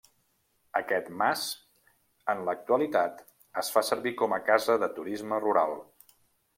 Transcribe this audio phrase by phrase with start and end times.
[0.79, 1.43] Aquest mas
[2.35, 3.23] en l'actualitat
[3.65, 5.81] es fa servir com a casa de turisme rural.